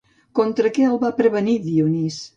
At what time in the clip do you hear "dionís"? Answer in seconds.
1.67-2.23